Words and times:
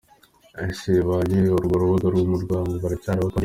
Ese 0.67 0.91
ba 1.07 1.17
nyiri 1.27 1.49
urwo 1.57 1.73
rubuga 1.81 2.07
rw’urwango 2.13 2.73
baracyari 2.83 3.19
abapadiri? 3.19 3.39